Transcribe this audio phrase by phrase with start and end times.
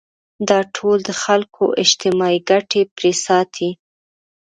[0.49, 3.69] دا ټول د خلکو اجتماعي ګټې پرې ساتي.